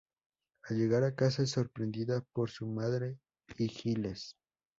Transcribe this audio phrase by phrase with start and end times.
[0.63, 3.19] Al llegar a casa es sorprendida por su madre
[3.59, 4.35] y Giles.